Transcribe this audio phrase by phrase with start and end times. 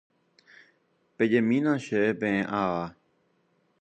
[1.15, 2.85] pejemína chéve peẽ ava